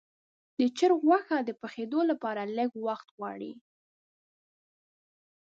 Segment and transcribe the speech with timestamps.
[0.57, 3.51] د چرګ غوښه د پخېدو لپاره لږ وخت غواړي.